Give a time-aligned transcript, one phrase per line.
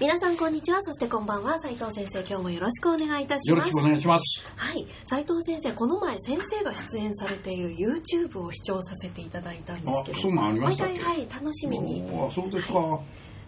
[0.00, 0.80] 皆さんこんにちは。
[0.84, 1.60] そしてこんばんは。
[1.60, 3.50] 斉藤先生今日もよろしくお願いいたします。
[3.50, 4.46] よろしくお願いします。
[4.54, 4.86] はい。
[5.06, 12.02] 斉藤先生この前先生が出演されている YouTube を視聴させていただいたんですけどあそんなんありました毎回はい楽しみに。
[12.12, 13.00] おーそうですか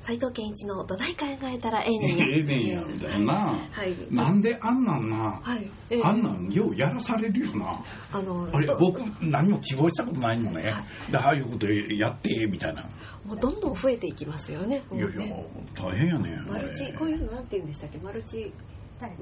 [0.02, 2.26] 斉藤健一の土台考えたらええねんや。
[2.26, 3.34] ええねんやみたいな。
[3.70, 3.94] はい。
[4.10, 6.02] なんであんなんなはい、ええ。
[6.02, 7.84] あんなんようやらされるよな。
[8.12, 10.72] あのあれど僕何も希望したことないのね。
[11.10, 12.84] でああいうことやってみたいな。
[13.26, 14.82] もうどんどん増えていきますよね。
[14.92, 17.98] いやいやも大変やねマルチこういうのなんて言うんでしたっけ？
[17.98, 18.52] マルチ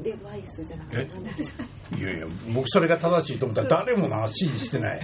[0.02, 0.96] デバイスじゃなくて
[1.96, 5.00] いやいや僕それが正しいと思ったら誰もな支持してない。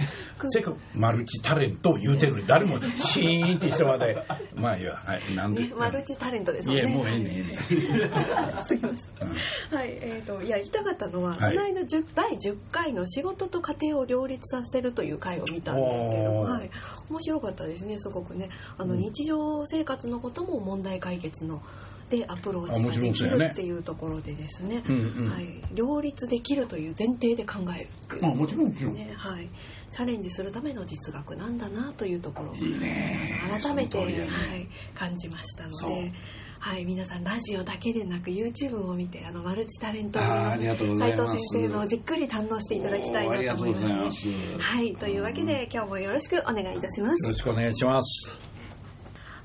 [0.49, 4.15] せっかくマルチタレントを言うてるのに誰もシーンってしてまで。
[4.55, 6.83] まあいいやはいなんで、マルチタレントですもんね。
[6.83, 7.57] いやもうええねんええねん。
[7.63, 9.77] すいません。
[9.77, 11.55] はい、えー、といや言いたかったのは、はい。
[11.55, 16.69] この間10第10回の仕事と家庭を両立させるという回を見たんですけど、はい、
[17.09, 18.49] 面白かったですねすごくね。
[18.77, 21.61] あの、日常生活のことも問題解決の
[22.09, 25.31] でアプローチができるっていうところでですね、うんうん。
[25.31, 28.31] はい、両立できるという前提で考えるっていう。
[28.31, 29.49] あもちろんもちろん、ねはい、
[29.91, 34.27] チャレンジするための実学なんだなというところを改めて、ね。
[34.29, 36.11] はい、感じましたので、
[36.59, 40.25] はい、皆さんラジオだけでなく YouTube を見てあのマルチタレントの
[40.57, 44.27] 斉藤先生のをじっくり堪能していただきたいなと思いますす。
[44.59, 47.23] はい、というわけで今日もよろしくお願いいたします。
[47.23, 48.54] よろしくお願いします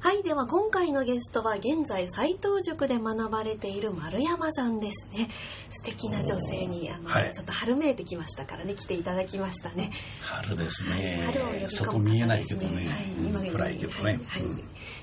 [0.02, 5.28] はい、では今回のゲストは現在斉藤塾で学ばれている丸山さんですね。
[5.70, 7.32] 素敵な女性にあの、はい。
[7.34, 9.92] ちょっと春めいてきましたからね来ていただきましたね。
[10.22, 11.22] 春ですね。
[11.26, 12.86] 春を呼び込む方です外見えないけどね、はい、
[13.26, 14.42] 今うん暗いけどね、はいはい。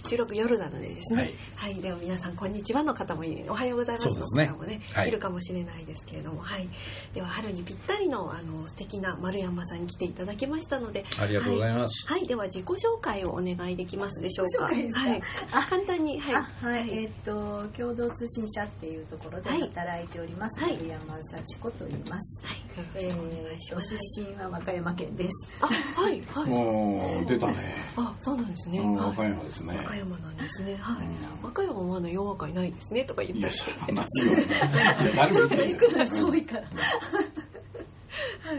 [0.08, 1.31] 収録夜なのでですね。
[1.56, 4.08] ははいい、でも皆さんこんにちはの方もいる、おはようございます。
[4.08, 4.46] のそうですね。
[4.47, 5.09] 方もね、はい。
[5.09, 6.68] いるかもしれないですけれども、はい。
[7.14, 12.08] では春にぴったりのあの素敵な丸山さんに来ていただきましたので、ありがとうございます。
[12.08, 12.28] はい、はい。
[12.28, 14.87] では自己紹介をお願いできますでしょうか。
[14.88, 15.58] ですか？
[15.58, 15.66] はい。
[15.70, 16.36] 簡単に、はい。
[16.36, 22.40] あはい、えっ、と共同通信社っていうところではい働いております、はい丸山幸子と言います。
[22.44, 22.58] はい。
[22.78, 23.97] よろえしくお願いしー、ごます。
[23.97, 25.31] 出身は和歌山県です。
[25.62, 26.50] あ、はい、はい。
[26.50, 28.80] もう出たねあ、そうなんですね。
[28.80, 30.76] 和歌山ですね和歌山なんですね。
[30.76, 31.06] はい。
[31.06, 36.62] うん和歌山はまだ洋和会ないですねとか言ったりいやそんなない よいや誰も言ってない行くのが遠いから。
[36.62, 36.68] は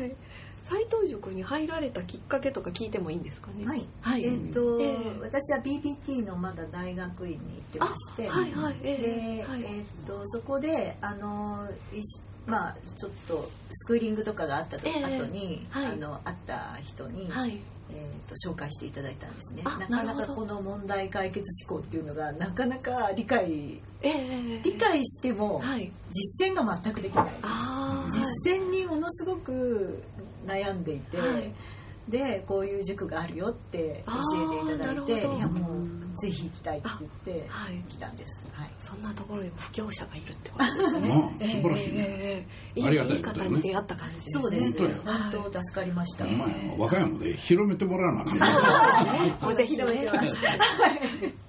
[0.01, 0.17] い。
[0.69, 3.67] 斉藤塾に入られたきっかけとか聞いてもいいんですかね？
[3.67, 3.87] はい。
[4.03, 4.27] はい。
[4.27, 7.43] えっ、と、えー私は BBT のまだ大学院に行っ
[7.73, 17.59] てまして、あはいはいえーで、はいえっ、とそこであのいしまあちょっとスクーリングとかがあったと、えー後に、はいあの会った人に、はい。
[17.91, 25.91] えー、と紹介していただいたんですねあなかなかこの問題解決思考っていうのがなかなか理解ええ理解してもはい。
[26.13, 28.11] 実践が全くできないああ。
[28.45, 30.03] 実践にものすごく
[30.49, 31.53] 悩んでいて、はい。
[32.09, 34.13] でこういう塾があるよって教
[34.65, 37.85] えていただいていやもうぜひ行きたいって言ってはい。
[37.87, 41.11] 来たんです、はい、そんなところにも布教者がいるってことですね。
[41.11, 41.99] うん素晴らしいね。
[41.99, 44.43] ええええありがたいいいこと出会った感じですね。
[44.43, 44.91] そうです本当や
[45.43, 50.29] 本当助かりました、お前和歌山で広めてもらわなあかん もうぜひね広めてます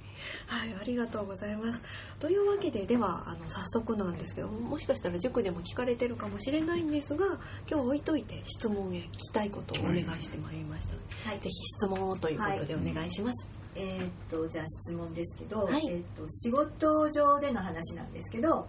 [0.50, 1.80] はい、ありがとうございます。
[2.20, 7.40] というわけで、では、あの、早速なんですけど、もしかしたら塾でも聞かれてるかもしれないんですが、
[7.70, 10.96] 今日置いといて質問へ聞きたいことをお願いしてまいりました。
[11.30, 13.48] はいぜひ質問をということでお願いします。
[13.76, 18.68] えーっとじゃあ質問ですけど、はいえーっと仕事上での話なんですけど、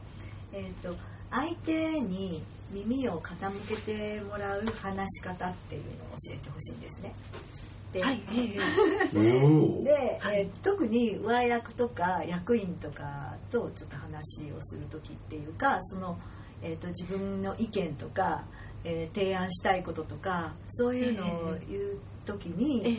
[0.52, 0.96] えーっと
[1.30, 2.42] 相手に
[2.72, 5.92] 耳を傾けてもらう話し方っていうのを
[6.28, 7.14] 教えてほしいんですね。
[7.92, 8.20] で,、はい、
[9.84, 10.40] で、はい。
[10.40, 16.18] えー特に上役とか役員とかとちょっと話をする時っていうかその、
[16.62, 18.44] えーっと自分の意見とか、
[18.84, 22.82] えー提案したいこととかそういうのを言う時に。
[22.84, 22.90] え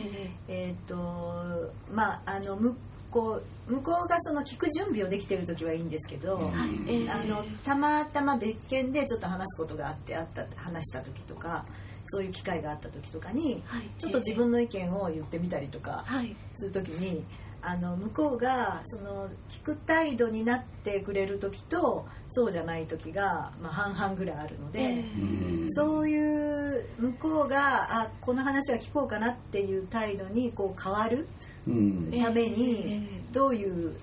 [0.48, 2.76] ええー、とまああの向
[3.10, 6.50] こう向こうがその聞く準備をできてる時はいいんですけど、うん。
[6.50, 7.10] はい、ええ。
[7.10, 11.64] あのたまたま別件でちょっと話すことがあってあった話した時とか
[12.06, 13.82] そういう機会があった時とかにはい。
[13.98, 17.24] ちょっと自分の意見を言ってみたりとかはい、する時に
[17.64, 24.80] あの向こうがその聞く態度になってくれる時とそうじゃない時が、まあ、半々ぐらいあるので。
[24.80, 25.20] ええ。
[25.20, 25.66] うん。
[25.70, 31.28] そういう向こうがあこの話は聞こうかなっていう態度にこう変わる
[31.68, 32.10] うん。
[32.12, 33.94] ええためにええどういう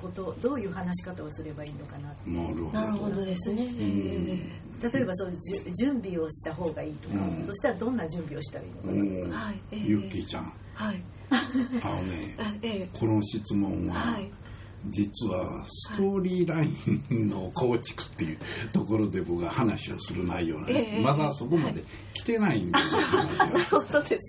[0.00, 2.30] ことどういう話し方をすればいいのかなって。
[2.30, 2.80] なるほど。
[2.80, 3.66] なるほどですね。
[4.90, 5.32] 例えばそう
[5.78, 7.46] 準備をした方がいいとか、うん。
[7.46, 9.30] そしたらどんな準備をしたらいいのかな、うん。
[9.30, 9.78] はいええ。
[9.78, 10.52] ゆっきーちゃん。
[10.74, 11.02] はい。
[11.30, 12.88] あのねあええ。
[12.92, 14.30] この質問は、はい。
[14.88, 16.68] 実はストーリーライ
[17.14, 18.38] ンの構築っていう
[18.74, 21.02] ところで僕が話をする内容なんで、ええ。
[21.02, 23.00] まだそこまで来てないんですよ。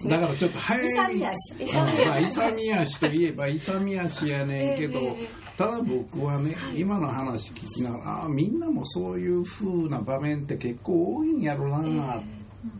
[0.09, 0.87] だからちょっと早い。
[0.87, 1.63] 勇み足。
[1.63, 12.23] 勇み足といえば勇み足やねんけど、ええただ僕はね、今の話聞きながらあみんなもそういう風な場面って結構多いんやろなっ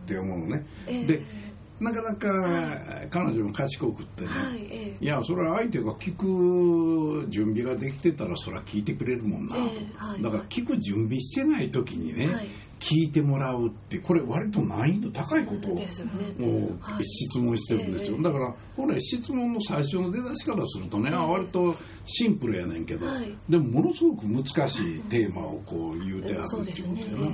[0.06, 1.04] て思うのね、ええ。
[1.04, 1.22] で
[1.80, 2.28] なかなか
[3.10, 4.68] 彼女も賢くってね、はい。
[4.70, 9.56] えいやそれは相手が聞く準備ができてたらそれは聞いてくれるもんな。
[9.56, 10.22] と、ええはい。
[10.22, 12.48] だから聞く準備してない時にね、はい。
[12.80, 21.74] 聞いてもらうってこれ割と難易度高いことを質問してるんですよ、ええだからこれ質問の最初の出だしからするとね、あ割と
[22.04, 23.34] シンプルやねんけど、はい。
[23.48, 27.30] でもものすごく難しいテーマをこう言うてあるってことやな、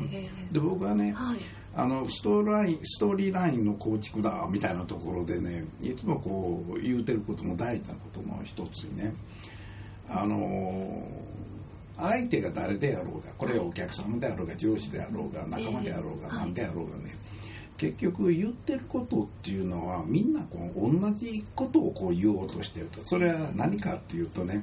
[0.53, 1.39] で僕はね、はい。
[1.77, 9.15] あのストーリーラインストーリーラインの構築だみたいなところでねいつもこう言うてることの大事なことの一つにね
[10.09, 11.07] あの
[11.97, 17.15] 相手が誰であろうがこれはお客様であろうが上司であろうが仲間であろうがええ何であろうがね
[17.77, 23.01] 結局言ってることっていうのはみんなこう同じことをこう言おうとしてると。
[23.05, 24.63] それは何かっていうとね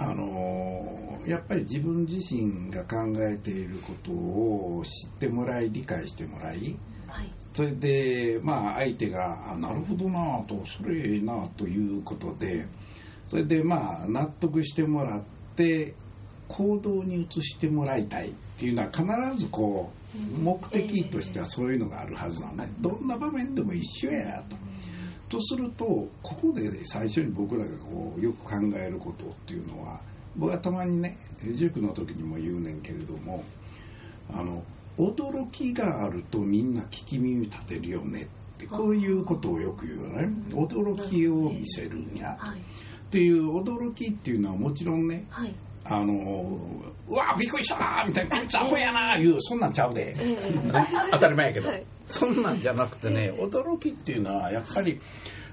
[0.00, 6.74] あのやっぱり自分自身が考えていることを知ってもらい理解してもらい
[7.06, 7.30] はい。
[7.52, 12.66] それでまあ相手が「あなるほどな」と「それええな」ということで
[13.26, 15.22] それでまあ納得してもらっ
[15.54, 15.94] て
[16.48, 19.04] 行動に移してもらいたいっていうのは必
[19.38, 24.56] ずこう目的としてはそういうのがあるはずなのねどんな場面でも一緒やと。
[25.30, 25.84] とすると
[26.22, 30.00] ここで最初に僕らがこうよく考えることっていうのは
[30.36, 31.16] 僕はたまにね
[31.54, 33.44] 塾の時にも言うねんけれども
[34.32, 34.62] あの
[34.98, 38.26] 驚きがあるとみんな聞き耳立てるよねっ
[38.58, 42.58] てこういうことをよく言うよね驚きを見せるんやはい。
[42.58, 42.62] っ
[43.10, 45.54] ていう驚きっていうのはもちろんねはい。
[45.84, 46.58] あの
[47.08, 50.14] うわびっくりしたなみたいなこいつアホやないうそんなんちゃうで。
[50.18, 50.38] ええ
[51.10, 51.84] 当たり前やけど、はい。
[52.06, 54.98] そんなんじゃなくてね驚きっていうのはやっぱり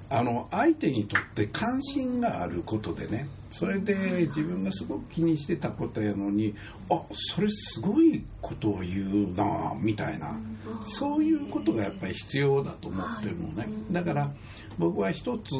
[0.10, 3.96] あの相手にとって関心があることでねそれで
[4.28, 6.56] 自分がすごく気にしてたことやのに
[6.90, 10.36] あそれすごいことを言うなみたいな
[10.82, 13.68] そういうことがやっぱり必要だと思ってるのね。
[13.92, 14.32] だから
[14.78, 15.54] 僕は一つ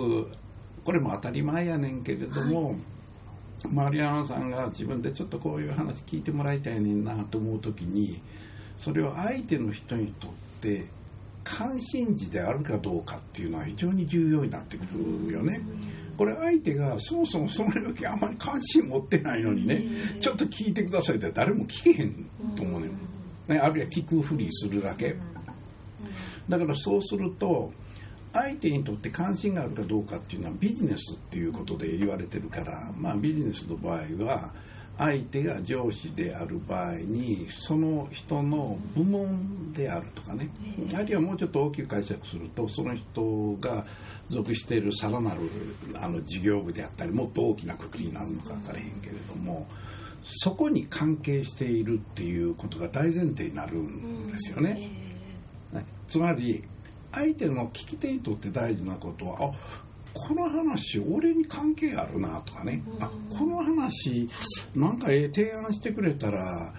[0.86, 2.76] これも当たり前やねんけれども、
[3.70, 8.22] マリアナさんが自分でちょっとこういう話聞いてもらいたいねんなと思う時に
[8.78, 10.32] それを相手の人にとっ
[10.62, 10.88] て
[11.44, 14.86] 関心事であるかどうかっていうのは非常に重要になってく
[15.28, 15.62] るよね。
[16.18, 19.84] これ相手がそもそもその時あんまり関心持ってないのにね、
[20.20, 22.26] ちょっと聞いてくださいって誰も聞けへん
[22.56, 22.90] と思うね,、
[23.48, 25.16] ねあるいは聞くふりするだけ。
[26.50, 27.72] だからそうすると
[28.34, 34.54] 相手にとって関心があるかどうかっていうのはビジネスっていうことで言われてるから、まあ、ビジネスの場合は
[34.98, 40.50] 相手が上司である場合にその人の部門であるとかね。
[40.96, 43.86] あるいはもうちょっと大きく解釈するとその人が
[44.30, 45.42] 属しているさらなる
[45.96, 49.68] あの事業部であったりもっと大きなくくりになるのか分からへんけれども
[50.24, 54.74] そこに関係しているっていうことが大前提になるんですよね。
[54.74, 56.64] ねつまり
[57.12, 59.52] 相手の聞き手にとって大事なことはあ
[60.14, 62.82] この話俺に関係あるなとかね。
[63.00, 64.28] あこの話
[64.76, 66.74] なんかええ提案してくれたら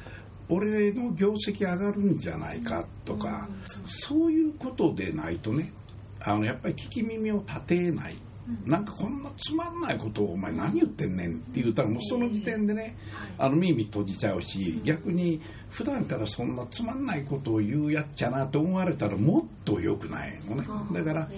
[0.49, 3.49] 俺の業績上がるんじゃないかとか
[3.87, 5.73] そういうことでないとね
[6.21, 8.17] あのやっぱり聞き耳を立てない
[8.65, 12.97] なんかこんなつまんないことをお前何言ってんねんって言ったらもうその時点でね
[13.37, 20.67] あの耳閉じちゃうし逆に普段からそんなつまんないことを言うやっちゃなと思われたらもっと良くないのね。
[20.93, 21.29] だから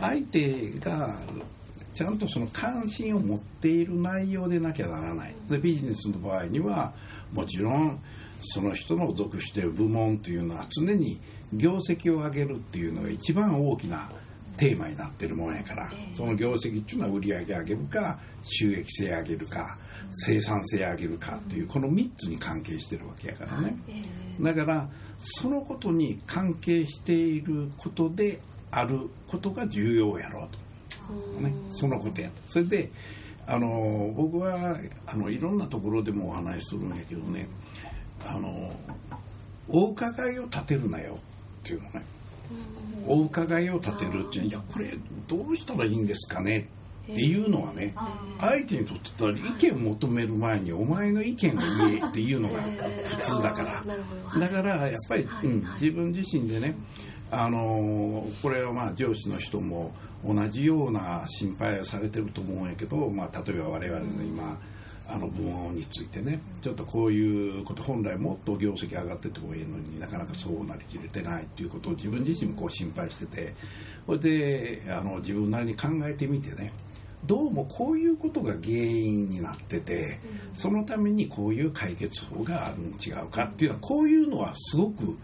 [0.00, 1.18] 相手が
[1.92, 5.34] ちゃんとその関心を持っている内容でなきゃならない。
[5.50, 6.92] でビジネスの場合には
[7.32, 8.00] もちろん
[8.42, 11.20] その人の属している部門というのは常に
[11.52, 14.10] 業績を上げるっていうのが一番大きな
[14.56, 19.78] テーマになってるもんやから、その業績っていうのは売り上げ上げるか収益性上げるか
[20.10, 23.76] 生産性上げるかっていうこの3つに関係してるわけやからね、
[24.40, 30.48] だからそのことに関係していることであることが重要やろう
[31.40, 32.42] と、ね、そのことやと。
[32.46, 32.90] それで
[33.46, 37.46] あの僕はあのいろんなところでもお話しするんやけどね
[38.24, 38.72] あの
[39.68, 41.18] お伺いを立てるなよ
[41.62, 42.04] っていうのね
[43.06, 44.94] お伺いを立てるっていういやこれ
[45.28, 46.68] どうしたらいいんですかね？
[47.04, 47.94] っていうのはね
[48.40, 54.40] 相手にとって意見求める前にお前の意見を言えっていうのが普通だから。
[54.40, 56.74] だからやっぱり、うん、自分自身でね
[57.30, 59.92] あのこれはまあ上司の人も
[60.24, 64.58] 同じような心配をされてると思うんやけど、まあ、例えば我々の今
[65.06, 66.40] あの部門についてね。
[66.62, 73.54] ちょっとこういうこと本来もっと業績上がっててもいいのになかなかそうなりきれてないっていうことを自分自身もこう心配してて。
[74.06, 76.72] それであの自分なりに考えてみてね。
[77.26, 80.20] どうもこういうことが原因になってて
[80.52, 85.16] そのためにこういう解決法があるに違うかっていうのはこういうのはすごく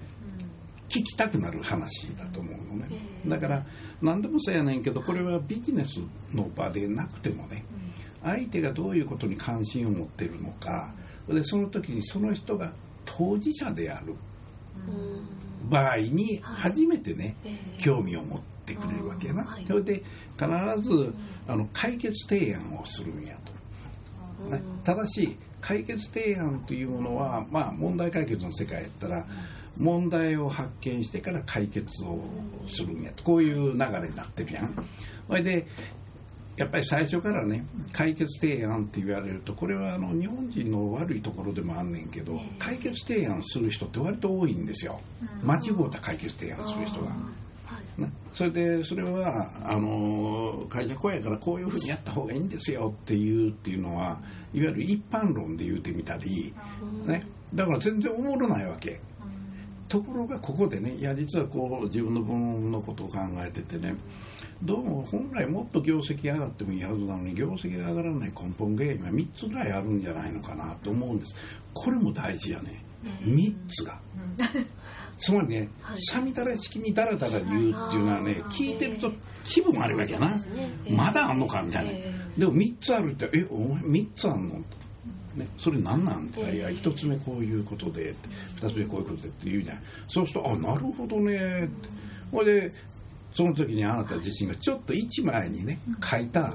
[0.89, 2.89] 聞きたくなる話だと思うのね。
[3.27, 3.67] だから
[4.01, 6.01] 何でもそうやねんけどこれはビジネス
[6.33, 7.65] の場でなくてもね
[8.23, 10.93] 相手がどういうことに関心を持ってるのか
[11.29, 12.73] でその時にその人が
[13.05, 14.15] 当事者である
[15.69, 17.37] 場合に初めてね
[17.79, 19.59] 興味を持ってくれるわけやな。
[19.67, 20.03] それで
[20.39, 20.49] 必
[20.83, 21.15] ず
[21.47, 24.51] あの解決提案をするんやと。
[24.51, 29.27] ね、ただし解決提案というものは、まあ、問題解決の世界やったら
[29.77, 32.21] 問題を発見してから解決を
[32.67, 33.23] するんやと。
[33.23, 34.75] こういう流れになってるやん。
[35.29, 35.67] それで
[36.61, 45.01] やっぱり最初からね解決提案って言われるとこれはあの日本人の悪いところでもあんねんけど解決提案する人って割と多いんですよ。
[45.43, 47.13] 間違うた解決提案する人が。
[47.97, 54.21] ね、それでそれはあの会社公やからこういうふうにやった方がいいんですよっていうっていうのは
[54.53, 56.53] いわゆる一般論で言うてみたり、
[57.07, 59.01] ね、だから全然おもろないわけ。
[59.91, 63.97] ところがここでねいや実はこう自分の分のことを考えててね
[64.63, 71.35] どうも本来もっと業績上がってもいいはずなのに業績が上がらない根本原因は3つぐらいあるんじゃないのかなと思うんです。
[71.75, 72.85] これも大事やね。
[73.25, 74.01] 3つが。
[75.19, 75.69] つまりね、
[76.13, 77.73] さみだら式にだらだら言うっていう
[78.05, 79.11] のはね、聞いてると
[79.45, 80.37] 気分悪いわけやな。
[80.91, 81.91] まだあんのかみたいな。
[82.39, 84.63] でも3つあるって、え、お前3つあんの？
[85.41, 86.27] ね、それ何なん？
[86.27, 88.15] ったら、いや、一つ目こういうことで、
[88.57, 89.79] 二つ目こういうことでって言うじゃん。
[90.09, 91.89] そうすると、あ、なるほどねって。
[92.31, 92.73] ほいで、
[93.33, 96.55] その時にあなた自身がちょっと一枚にね、書いた、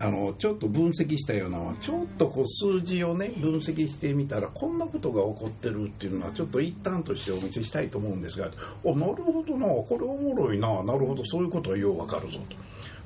[0.00, 12.56] あの、ちょっと分析したようなちょっとこう数字をね、分析してみたら、こんなことが起こってるっていうのは、ちょっと一旦としてお見せしたいと思うんですが、あ、なるほどな、これおもろいな、なるほど、そういうことはようわかるぞと。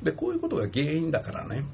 [0.03, 1.65] で、こういうことが原因だからね、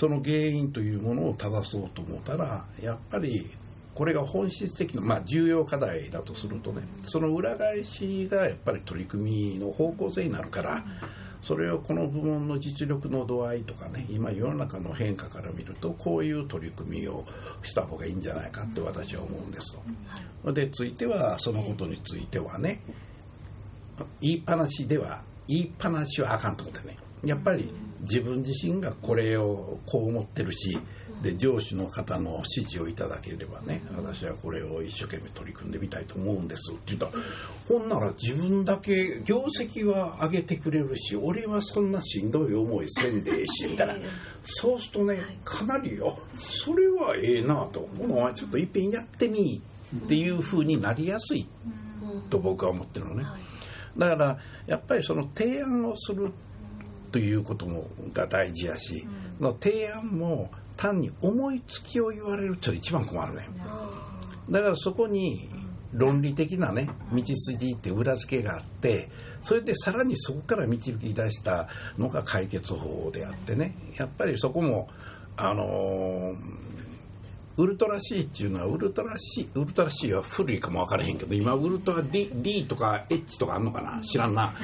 [0.00, 3.50] その原因というものを正そうと思ったらやっぱり
[3.94, 10.82] これが本質的な、まあ、重要課題だとするとねその裏返しがやっぱり取り組みの方向性になるから
[11.42, 17.26] それをこの部門の実力の度合いとかね今世の中の変化から見るとこういう取り組みを
[17.62, 19.76] した方がいいんじゃないかって私は思うんです
[20.44, 20.52] と。
[20.54, 22.80] でついてはそのことについてはね
[24.22, 27.70] 言いっぱなしでは言いっぱなしはあかんと思ってねやっぱり
[28.02, 30.78] 自分自身がこれをこう思ってるし
[31.22, 36.72] で上司の方の指示をいただければね私はこれを一生懸命取り組んでみたいと思うんです。
[36.72, 37.12] って言ったら
[37.68, 43.94] ほんなら自分だけ業績は上げてくれるし俺はそんなしんどい思いせんでええしみたいな。
[44.44, 47.88] そうするとねかなりよそれはええなと。
[48.00, 49.60] お前ちょっといっぺんやってみ
[49.94, 51.46] っていうふうになりやすい
[52.30, 53.24] と僕は思ってるのね。
[53.98, 56.32] だからやっぱりその提案をする
[57.12, 59.06] ということもが大事やし、
[59.38, 63.48] うん、の提案も単に思いつきを言われるって一番困るね。
[64.50, 65.48] だからそこに
[65.92, 73.74] 論理的なね道筋って裏付けがあってそれでさらにそこから導き出したのが解決法であってね。
[73.96, 74.88] やっぱりそこも
[75.36, 76.69] あのー
[77.60, 84.00] ウルトラ C っていうのはウルトラ C ウルトラ C は古いかも分からへんけど今ウルトラ D, D とか H とかあんのかな？
[84.00, 84.54] 知らんな。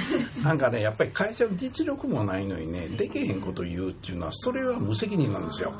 [0.42, 5.74] なんかねやっぱり会社の実力もないのにねできへんこと言うっていうのはそれは無責任なんですよ。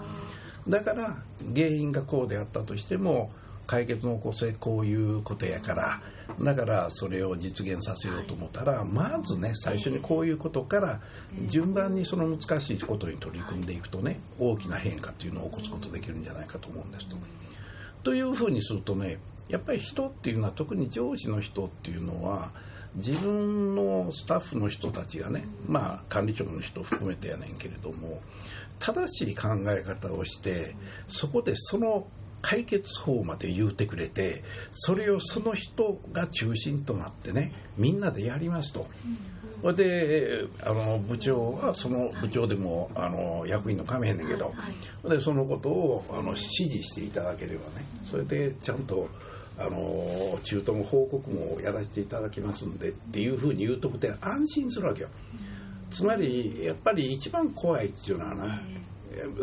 [0.69, 1.17] だから
[1.55, 3.31] 原因がこうであったとしても
[3.67, 6.01] 解決の起こせこういうことやから
[6.41, 11.01] だからそれを実現させようと思ったら、まずね最初にこういうことから
[11.47, 17.17] 順番にその難しいことに取り組んでいくとね大きな変化っていうのを起こすことできるんじゃないかと思うんですと。
[18.03, 19.19] というふうにするとね
[19.49, 22.51] やっぱり人っていうのは特に上司の人っていうのは
[22.97, 28.21] 自分のスタッフの人たちがねまあ管理職の人含めてやねんけれども
[28.79, 30.77] 正しい考え方をして
[31.09, 32.07] そこでその
[32.47, 38.87] 解決法まで言うてくれてそれをその人が中心となってねみんなでやりますと。
[39.63, 44.55] それであの部長はその部長でもあの役員のかめへんねんけど、
[45.09, 49.09] でそのことをあの指示していただければねそれでちゃんと
[49.59, 55.09] あの中途も報告もやらせていただきますんでっていうふうに言うとくて安心するわけよ。
[55.91, 58.61] つまりやっぱり一番怖いっていうのはな、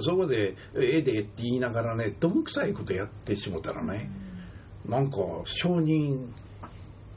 [0.02, 4.10] そこで「ええで」って言いながらねどんくさいことやってしもたらね、
[4.88, 6.28] なんか承認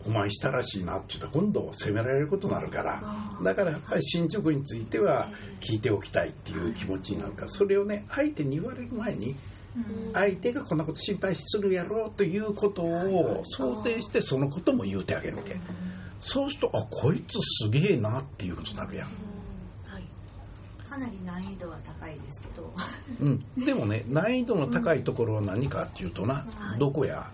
[0.07, 3.03] お前したらしいなって言ったら今度責められることになるから
[3.43, 5.29] だからやっぱり進捗については
[5.61, 9.35] 聞いておきたいっていう気持ちになるからそれをね相手に言われる前に
[10.13, 15.57] 相手がこんなこと心配するやろうということを想定してそのことも言うてあげるわけ。
[16.19, 19.36] そうするとあこいつすげえなっていうことになるやん。
[20.97, 22.73] かなり難易度は高いですけど、
[23.21, 27.31] うん、でもね難易度の高いところは何かっていうとな、うん、どこや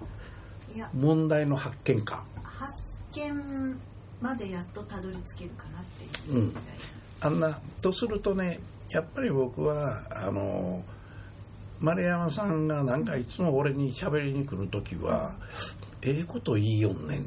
[0.74, 0.90] いや。
[0.92, 2.24] 問題の発見か。
[2.42, 3.78] 発見
[4.20, 6.56] までやっとたどり着けるかなっていう、うん、
[7.20, 8.58] あんなとするとね
[8.90, 10.82] やっぱり僕はあの
[11.78, 15.36] 丸山さんがなんかいつも俺に喋りに来る時は
[16.02, 17.24] 「ええこと言いよんねん」っ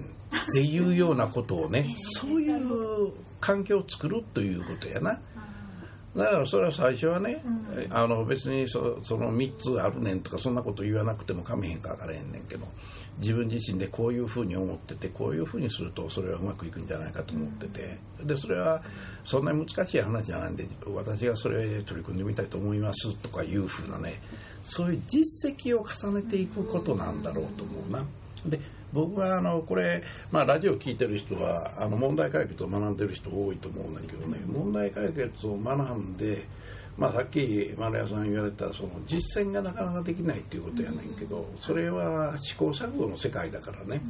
[0.52, 5.18] ていうようなことをね そういう環境を作るということやな。
[6.16, 12.66] だからそれは最初はね、うん、あの別にそその3つあるねんとかそんなこと言わなくてもかめへんか分からへんねんけど
[13.20, 18.82] 自分自身でこういうふうに思っててこういうふうにするとそれはうまくいくんじゃないかと思っててでそれは
[19.26, 24.22] そんなに難しい話じゃないんで私がそれ取り組んでみたいと思いますとかいうふうなね
[24.64, 28.06] そういう実績を重ねていくことなんだろうと思うな。
[28.46, 28.60] で
[28.94, 36.46] 僕はあのこれ、まあ、ラジオ聞いてる人はあの問題解決を学んでる人多いと思うんだけどね問題解決を学んで、
[36.98, 44.02] まあ、さっき丸屋さん言われたその実践がなかなかできないっていうことやねんけどそれは試行錯誤の世界だからね。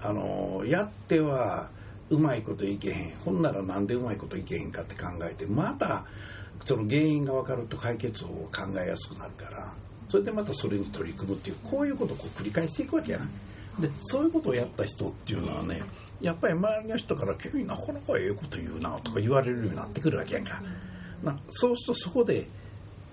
[0.00, 1.70] あのやっては
[2.10, 3.16] うまいこといけへん。
[3.16, 6.04] ほんならなんでうまいこといけへんかって考えてまた
[6.64, 9.72] その原因が分かると解決法を考えやすくなるから。
[10.08, 13.28] それでまたそれに取り組むっていうこういうことをこう繰り返していくわけやな。
[13.80, 15.82] でそういうことをやった人っていうのはね
[16.20, 20.62] やっぱり周りの人から「君なかなかええこと言うな」とか言われるようになってくるわけやんか。
[21.22, 22.46] なそうするとそこで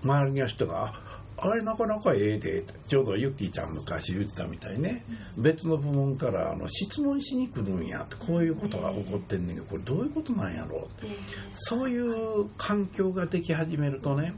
[0.02, 0.94] 周りの人が
[1.38, 5.04] 「あれなかなかええで」ちょうどユッキーちゃん昔言ってたみたいね
[5.36, 11.16] 別の部門からあの質問しに来るんやってこういうことが起こってんねんけどこれどういうことなんやろうって
[11.52, 14.34] そういう環境ができ始めるとね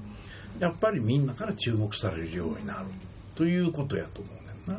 [0.58, 2.86] やっぱりみんなから注目されるようになる
[3.34, 4.78] ということやと思うねん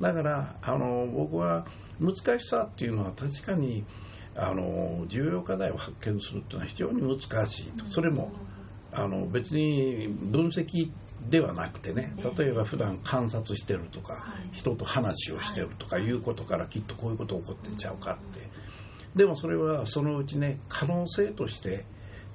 [0.00, 0.12] な。
[0.12, 1.66] だからあの僕は
[2.00, 3.84] 難しさっていうのは確かに
[4.36, 7.84] あの重要課題を発見するっていうのは非常に難しいと。
[7.90, 8.32] それも
[8.92, 10.90] あの別に分析
[11.30, 16.10] ではなくてね例えば普段観察してるとか人と話をしてるとかい。
[16.10, 18.48] うことからきっとこういうこと起こってんちゃうかって。
[19.16, 21.84] でもそれはそのうちね可能性として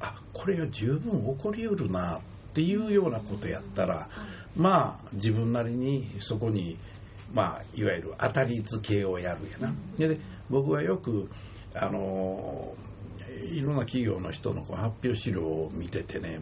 [0.01, 2.21] あこれが十分起こりうるなっ
[2.53, 4.09] ていうようなことやったら
[4.55, 6.77] まあ自分なりにそこに
[7.33, 9.73] まあ、いわゆる当たり付けをやるやな。
[9.97, 10.17] で
[10.49, 11.29] 僕はよく
[11.75, 12.73] あの
[13.51, 16.41] いろんな企業の人の発表資料を見ててね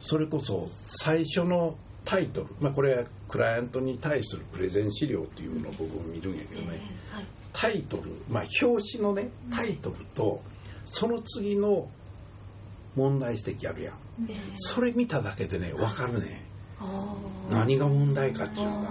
[0.00, 10.40] それこそ最初のタイトル、まあ、これはクライアントに対するプレゼン資料っていうのを僕も見るんやけどね、はい、タイトル、まあ、表紙のねタイトルと
[10.86, 11.88] その次の
[12.96, 13.94] 問題指摘あるやん、
[14.56, 16.44] それ見ただけでね分かるね。
[17.50, 18.90] 何が問題かっていうのが。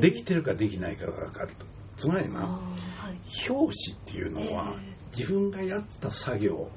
[0.00, 1.66] できてるかできないかが分かると。
[1.96, 2.46] つまりな、は
[3.10, 4.74] い、表紙っていうのは、
[5.14, 6.70] 自分がやった作業、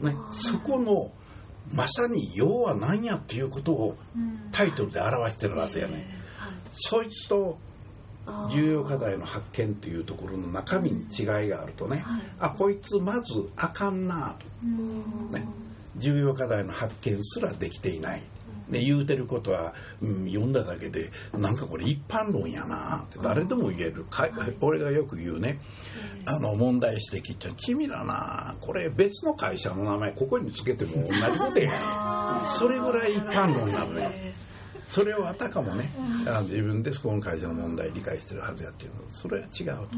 [0.00, 1.10] ね、そこの
[1.74, 3.96] まさに要は何やっていうことを
[4.52, 6.08] タイトルで表してるはずやね、
[6.70, 7.58] そいつと
[8.50, 12.04] 重要課題の発見っていうところの中身に違いがあるとね、
[12.38, 14.36] あこいつまずあかんな。
[15.30, 15.46] と、ね、
[15.96, 18.22] 重要課題の発見すらできていない。
[18.68, 23.04] ね、言うてることは、うん、読んだだけでなんかこれ一般論やな。
[23.06, 24.04] って誰でも言える。
[24.10, 24.28] か
[24.60, 25.60] 俺がよく言うね。
[26.24, 31.70] あの問題指摘って君らなこれ別の会社の名前ここにつけても同じことや
[32.58, 34.34] それぐらい一般論なのね
[34.86, 35.90] それをあたかもね
[36.42, 39.00] 自分でそこの会社の問題理解してるはずやっていうの。
[39.08, 39.88] それは違うと。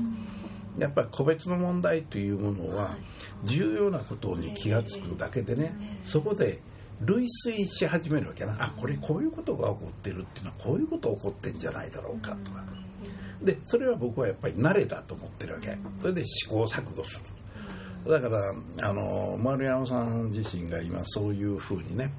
[0.79, 2.96] やっぱり個別の問題というものは
[3.44, 6.61] 重要なことに気が付くだけでねそこで
[7.01, 8.57] 類推し始めるわけな。
[8.61, 12.64] あこれこういうことが起こってるっていうのはこういうこと起こってんじゃないだろうかとか。
[13.42, 15.77] でそれは僕はやっぱり慣れだと思ってるわけ。
[16.01, 17.20] それで試行錯誤す
[18.05, 18.11] る。
[18.11, 22.12] だからあの丸山さん自身が今そういうふうにね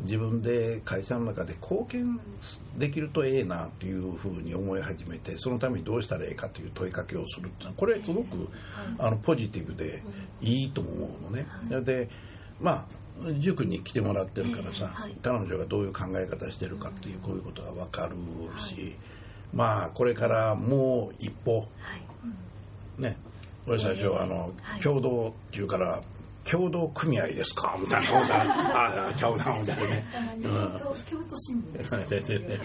[0.00, 2.20] 自分で会社の中で貢献
[2.76, 8.48] できるとええなというふうに思い始めてそのためにどうしたらええかという問いかけをするっていうのはこれすごく
[8.98, 10.02] あのポジティブで
[10.40, 11.46] いいと思うのね。
[11.82, 12.08] で
[12.60, 13.04] まあ
[13.38, 18.16] 塾に来てもらってるからさ、彼女がどういう考え方してるかっていうこういうことが分かる
[18.60, 18.96] し、はい、
[19.52, 21.64] まあこれからもう一歩、は
[22.98, 23.16] い、ね。
[23.66, 24.52] 俺最初、あの
[24.82, 26.02] 共同っていうから
[26.50, 27.76] 共同組合ですか？
[27.80, 28.08] みたいな。
[28.08, 30.04] ことああちゃうなみたいなね、
[30.36, 30.42] うん。
[31.06, 31.72] 京都新聞
[32.08, 32.60] ですねえ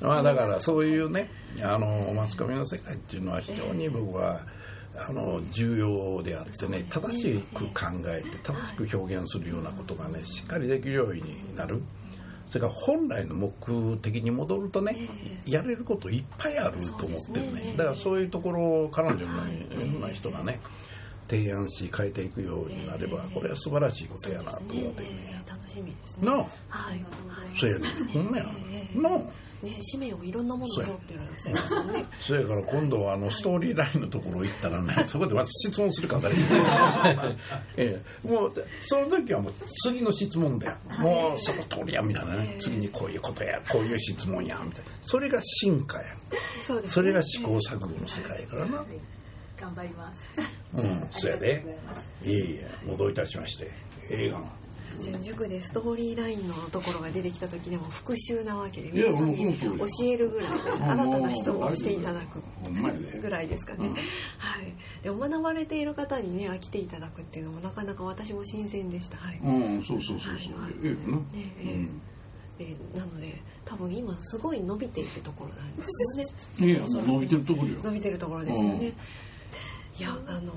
[0.00, 0.04] え。
[0.04, 1.30] まあだからそういうね
[1.62, 4.46] あのマスコミの世界っていうのは非常に僕は
[4.96, 8.54] あの重要であってね正しく考えて正
[8.86, 11.82] しく表現するようなことがねしっかりできるようになる。
[12.48, 15.08] それから本来の目的に戻るとね
[15.46, 17.74] やれることいっぱいあると思ってるね。
[17.76, 19.28] だからそういうところを彼女のよ
[19.98, 20.58] うな人がね
[21.30, 26.26] 提案し変えていくようになればこれは素晴らしいことやなと思ってるね楽しみですね。
[26.26, 26.36] なあ
[26.68, 27.04] はい。
[27.58, 28.44] そうやねほんまや
[28.94, 29.20] なあ
[29.62, 32.04] ね、使命をいろんなもの背負ってらっしゃいますよね。
[32.18, 36.36] そやから今度はあのストーリーラインのところ行ったらね、そこで私質問するからね。
[37.76, 39.52] ええ、もう、その時はもう
[39.84, 40.76] 次の質問だよ。
[40.98, 42.56] もうその通りや、みたいなね。
[42.58, 44.90] 次にこういうことや、こういう質問や、みたいな。
[45.02, 46.04] それが進化や。
[46.66, 46.94] そうです、ね。
[46.94, 48.84] それが試行錯誤の世界やからな。
[49.60, 50.20] 頑張ります
[50.74, 51.78] うん、そうやで。
[52.22, 53.70] いえいえ、戻いたしまして。
[54.08, 54.46] 映画の。
[55.00, 58.96] じゃあ塾でストーリーラインのところが出てきた時でも復習なわけで教
[60.04, 62.40] えるぐらいで新たな質問をしていただく。
[63.20, 64.00] ぐらいですかね、うんはい
[65.02, 70.54] でも学ばれている方にね来ていただくっていうのもなかなか私も新鮮でしたはい、うん、そうそうそうそう。
[70.84, 71.16] ええよな。
[71.16, 71.88] ねええ
[72.58, 77.78] えーなので多分今すごい伸びているところなんですよねいや、伸びてるところよ。
[77.82, 78.92] 伸びてるところですよね、
[80.00, 80.52] いやあの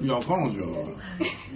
[0.00, 0.86] いや、彼女は、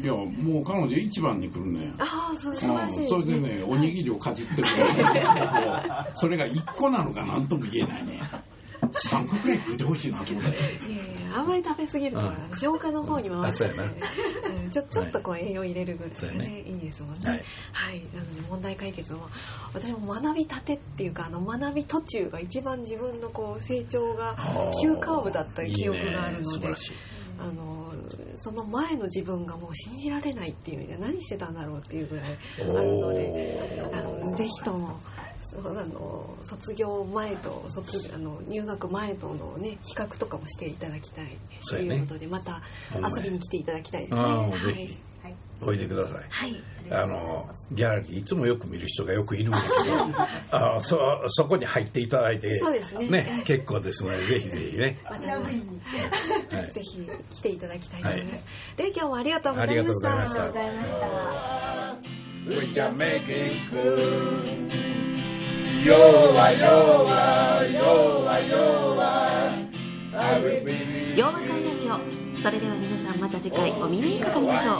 [0.02, 0.06] い。
[0.06, 1.92] や、もう彼女一番に来るね。
[1.98, 4.68] ああ素晴らしいそれでね、おにぎりをかじってるか
[5.60, 8.20] ら、 それが1個なのかなんとも言えないね。
[8.92, 10.48] 3個くらい食ってほしいなと思って。
[10.48, 13.82] いやいやあんまり食べ過ぎるとうん消化の方に回して、うやな。
[13.84, 13.86] う
[14.66, 16.60] んちょちょっとこう栄養入れるぐらいがねそうやね。
[16.66, 17.44] いいですもんね。
[17.72, 17.98] ははい。
[17.98, 19.28] い、なので問題解決も
[19.74, 24.34] 私も学びたてっていうかあの学び途中が一番自分のこう成長が
[24.82, 26.38] 急カーブだった記憶があるので。
[26.38, 26.44] いいね。
[26.44, 26.92] 素晴らしい。
[27.40, 27.92] あの
[28.36, 32.24] その前の自分がもう信じられないっていう意味で何してたんだろうっていうぐらい
[32.58, 35.00] あるのであのぜひとも
[35.56, 41.36] あの卒業前と卒あの入学前とのね比較とかもしていただきたい
[41.68, 44.22] ということでまたほんまや遊びに来ていただきたいですね。
[44.22, 45.09] はい
[45.62, 46.26] おいでください。
[46.28, 49.94] はいあの、ギャラリー、いつもよく見る人がよくいるんだけど、
[50.50, 54.98] あそ、そこに入っていただいて、そうですね結構ですので、ぜひぜひね。
[55.04, 58.32] またねはいぜひ来ていただきたいと思います。
[58.32, 58.42] はい
[58.76, 64.90] で今日もありがとうございまありがとうございましたありがとうございました We can make it cool.
[65.84, 69.39] Yoa, yoa, yoa, yoa.
[71.16, 71.98] 洋和会ラジオ
[72.40, 74.76] それでは皆さんまた次回お耳にかかりましょう。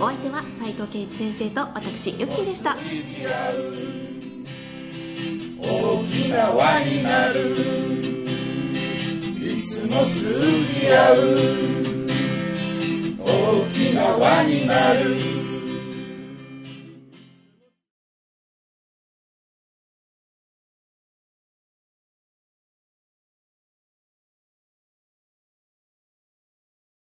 [0.00, 2.76] お相手は斉藤圭一先生と私ユッキーでした。
[5.58, 7.40] 大きな輪になる
[9.40, 11.16] いつも通じ合う
[13.18, 15.35] 大きな輪になる。